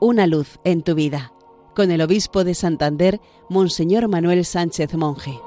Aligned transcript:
Una 0.00 0.28
luz 0.28 0.60
en 0.62 0.82
tu 0.82 0.94
vida, 0.94 1.32
con 1.74 1.90
el 1.90 2.00
obispo 2.00 2.44
de 2.44 2.54
Santander, 2.54 3.20
Monseñor 3.48 4.06
Manuel 4.06 4.44
Sánchez 4.44 4.94
Monje. 4.94 5.40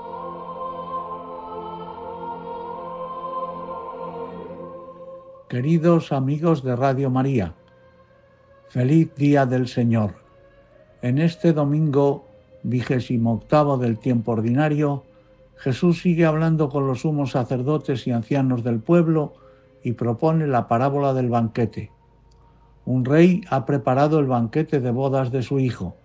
Queridos 5.47 6.11
amigos 6.11 6.63
de 6.63 6.75
Radio 6.75 7.09
María, 7.09 7.55
feliz 8.67 9.15
día 9.15 9.45
del 9.45 9.69
Señor. 9.69 10.15
En 11.01 11.17
este 11.17 11.53
domingo 11.53 12.25
vigésimo 12.63 13.35
octavo 13.35 13.77
del 13.77 13.99
tiempo 13.99 14.33
ordinario, 14.33 15.05
Jesús 15.55 16.01
sigue 16.01 16.25
hablando 16.25 16.67
con 16.67 16.87
los 16.87 17.01
sumos 17.01 17.31
sacerdotes 17.31 18.05
y 18.05 18.11
ancianos 18.11 18.65
del 18.65 18.81
pueblo 18.81 19.31
y 19.81 19.93
propone 19.93 20.45
la 20.45 20.67
parábola 20.67 21.13
del 21.13 21.29
banquete. 21.29 21.89
Un 22.85 23.05
rey 23.05 23.41
ha 23.49 23.65
preparado 23.65 24.19
el 24.19 24.25
banquete 24.25 24.79
de 24.79 24.91
bodas 24.91 25.31
de 25.31 25.43
su 25.43 25.59
hijo. 25.59 25.95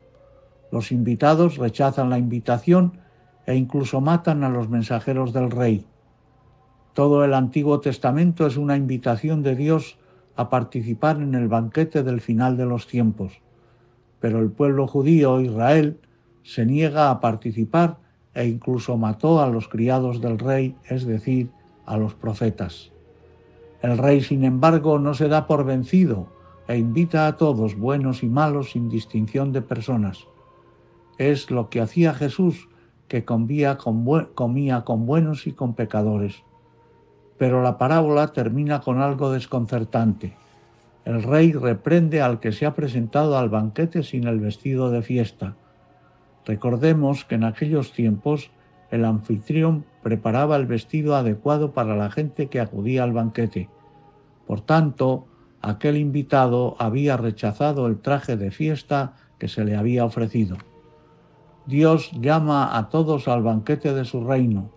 Los 0.70 0.92
invitados 0.92 1.56
rechazan 1.56 2.10
la 2.10 2.18
invitación 2.18 2.98
e 3.46 3.54
incluso 3.54 4.00
matan 4.00 4.44
a 4.44 4.50
los 4.50 4.68
mensajeros 4.68 5.32
del 5.32 5.50
rey. 5.50 5.86
Todo 6.92 7.24
el 7.24 7.32
Antiguo 7.32 7.80
Testamento 7.80 8.46
es 8.46 8.56
una 8.56 8.76
invitación 8.76 9.42
de 9.42 9.54
Dios 9.54 9.98
a 10.34 10.50
participar 10.50 11.16
en 11.16 11.34
el 11.34 11.48
banquete 11.48 12.02
del 12.02 12.20
final 12.20 12.56
de 12.56 12.66
los 12.66 12.86
tiempos. 12.86 13.40
Pero 14.20 14.40
el 14.40 14.50
pueblo 14.50 14.86
judío, 14.86 15.40
Israel, 15.40 15.98
se 16.42 16.66
niega 16.66 17.10
a 17.10 17.20
participar 17.20 17.98
e 18.34 18.46
incluso 18.46 18.98
mató 18.98 19.40
a 19.40 19.48
los 19.48 19.68
criados 19.68 20.20
del 20.20 20.38
rey, 20.38 20.76
es 20.88 21.06
decir, 21.06 21.50
a 21.86 21.96
los 21.96 22.14
profetas. 22.14 22.92
El 23.80 23.96
rey, 23.96 24.20
sin 24.20 24.44
embargo, 24.44 24.98
no 24.98 25.14
se 25.14 25.28
da 25.28 25.46
por 25.46 25.64
vencido 25.64 26.36
e 26.68 26.78
invita 26.78 27.26
a 27.26 27.36
todos, 27.36 27.76
buenos 27.76 28.22
y 28.22 28.28
malos, 28.28 28.72
sin 28.72 28.88
distinción 28.88 29.52
de 29.52 29.62
personas. 29.62 30.26
Es 31.18 31.50
lo 31.50 31.70
que 31.70 31.80
hacía 31.80 32.14
Jesús, 32.14 32.68
que 33.08 33.24
comía 33.24 33.78
con, 33.78 34.04
comía 34.34 34.84
con 34.84 35.06
buenos 35.06 35.46
y 35.46 35.52
con 35.52 35.74
pecadores. 35.74 36.42
Pero 37.38 37.62
la 37.62 37.78
parábola 37.78 38.32
termina 38.32 38.80
con 38.80 39.00
algo 39.00 39.30
desconcertante. 39.30 40.36
El 41.04 41.22
rey 41.22 41.52
reprende 41.52 42.20
al 42.20 42.40
que 42.40 42.50
se 42.50 42.66
ha 42.66 42.74
presentado 42.74 43.38
al 43.38 43.48
banquete 43.48 44.02
sin 44.02 44.26
el 44.26 44.40
vestido 44.40 44.90
de 44.90 45.02
fiesta. 45.02 45.54
Recordemos 46.44 47.24
que 47.24 47.36
en 47.36 47.44
aquellos 47.44 47.92
tiempos 47.92 48.50
el 48.90 49.04
anfitrión 49.04 49.84
preparaba 50.02 50.56
el 50.56 50.66
vestido 50.66 51.14
adecuado 51.14 51.72
para 51.72 51.96
la 51.96 52.10
gente 52.10 52.48
que 52.48 52.60
acudía 52.60 53.04
al 53.04 53.12
banquete. 53.12 53.68
Por 54.46 54.60
tanto, 54.60 55.26
aquel 55.62 55.96
invitado 55.96 56.76
había 56.78 57.16
rechazado 57.16 57.86
el 57.86 58.00
traje 58.00 58.36
de 58.36 58.50
fiesta 58.50 59.14
que 59.38 59.48
se 59.48 59.64
le 59.64 59.76
había 59.76 60.04
ofrecido. 60.04 60.56
Dios 61.66 62.10
llama 62.12 62.76
a 62.76 62.88
todos 62.88 63.26
al 63.28 63.42
banquete 63.42 63.92
de 63.92 64.04
su 64.04 64.24
reino, 64.24 64.70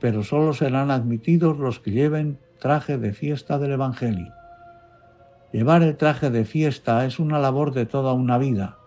pero 0.00 0.24
sólo 0.24 0.52
serán 0.52 0.90
admitidos 0.90 1.58
los 1.58 1.78
que 1.78 1.92
lleven 1.92 2.38
traje 2.60 2.98
de 2.98 3.12
fiesta 3.12 3.58
del 3.58 3.72
Evangelio. 3.72 4.32
Llevar 5.52 5.82
el 5.82 5.96
traje 5.96 6.30
de 6.30 6.44
fiesta 6.44 7.04
es 7.04 7.18
una 7.18 7.38
labor 7.38 7.72
de 7.72 7.86
toda 7.86 8.12
una 8.12 8.38
vida. 8.38 8.78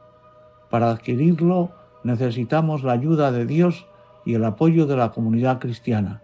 Para 0.69 0.89
adquirirlo 0.89 1.71
necesitamos 2.03 2.83
la 2.83 2.93
ayuda 2.93 3.31
de 3.31 3.45
Dios 3.45 3.87
y 4.25 4.33
el 4.33 4.43
apoyo 4.43 4.85
de 4.87 4.97
la 4.97 5.11
comunidad 5.11 5.59
cristiana. 5.59 6.21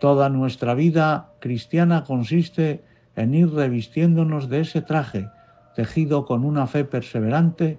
Toda 0.00 0.28
nuestra 0.28 0.74
vida 0.74 1.30
cristiana 1.40 2.04
consiste 2.04 2.84
en 3.16 3.34
ir 3.34 3.52
revistiéndonos 3.52 4.48
de 4.48 4.60
ese 4.60 4.82
traje, 4.82 5.28
tejido 5.74 6.24
con 6.26 6.44
una 6.44 6.66
fe 6.66 6.84
perseverante 6.84 7.78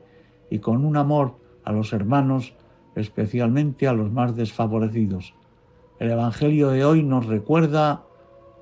y 0.49 0.59
con 0.59 0.85
un 0.85 0.97
amor 0.97 1.35
a 1.63 1.71
los 1.71 1.93
hermanos, 1.93 2.53
especialmente 2.95 3.87
a 3.87 3.93
los 3.93 4.11
más 4.11 4.35
desfavorecidos. 4.35 5.33
El 5.99 6.11
Evangelio 6.11 6.69
de 6.69 6.85
hoy 6.85 7.03
nos 7.03 7.25
recuerda 7.25 8.03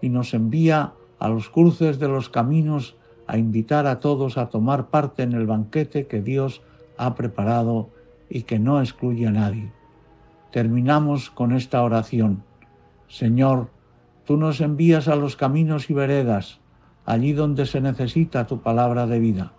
y 0.02 0.10
nos 0.10 0.34
envía 0.34 0.94
a 1.20 1.30
los 1.30 1.50
cruces 1.50 2.00
de 2.00 2.08
los 2.08 2.30
caminos 2.30 2.96
a 3.28 3.38
invitar 3.38 3.88
a 3.88 4.00
todos 4.00 4.38
a 4.38 4.50
tomar 4.50 4.88
parte 4.88 5.24
en 5.24 5.34
el 5.34 5.48
banquete 5.48 6.08
que 6.08 6.22
Dios 6.22 6.62
ha 6.98 7.16
preparado 7.16 7.90
y 8.30 8.44
que 8.44 8.60
no 8.60 8.80
excluye 8.82 9.28
a 9.28 9.32
nadie. 9.32 9.72
Terminamos 10.52 11.30
con 11.30 11.54
esta 11.54 11.82
oración. 11.82 12.44
Señor, 13.08 13.70
tú 14.26 14.38
nos 14.38 14.62
envías 14.62 15.08
a 15.08 15.16
los 15.16 15.36
caminos 15.36 15.90
y 15.90 15.94
veredas, 15.94 16.60
allí 17.06 17.34
donde 17.34 17.66
se 17.66 17.82
necesita 17.82 18.48
tu 18.48 18.62
palabra 18.62 19.08
de 19.08 19.20
vida. 19.20 19.54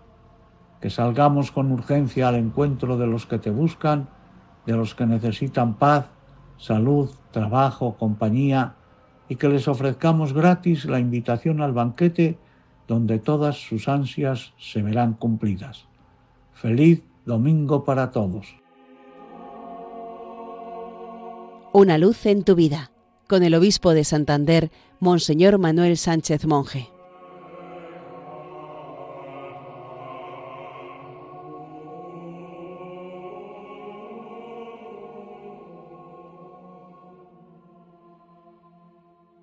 Que 0.81 0.89
salgamos 0.89 1.51
con 1.51 1.71
urgencia 1.71 2.27
al 2.27 2.35
encuentro 2.35 2.97
de 2.97 3.07
los 3.07 3.25
que 3.25 3.39
te 3.39 3.49
buscan, 3.49 4.07
de 4.65 4.73
los 4.73 4.95
que 4.95 5.05
necesitan 5.05 5.75
paz, 5.75 6.07
salud, 6.57 7.09
trabajo, 7.31 7.95
compañía, 7.97 8.75
y 9.27 9.35
que 9.35 9.49
les 9.49 9.67
ofrezcamos 9.67 10.33
gratis 10.33 10.85
la 10.85 10.99
invitación 10.99 11.61
al 11.61 11.73
banquete 11.73 12.37
donde 12.87 13.19
todas 13.19 13.57
sus 13.57 13.87
ansias 13.87 14.53
se 14.59 14.81
verán 14.81 15.13
cumplidas. 15.13 15.85
Feliz 16.53 17.03
domingo 17.25 17.83
para 17.83 18.11
todos. 18.11 18.55
Una 21.73 21.97
luz 21.97 22.25
en 22.25 22.43
tu 22.43 22.55
vida, 22.55 22.91
con 23.27 23.43
el 23.43 23.55
obispo 23.55 23.93
de 23.93 24.03
Santander, 24.03 24.71
Monseñor 24.99 25.57
Manuel 25.57 25.97
Sánchez 25.97 26.45
Monje. 26.45 26.94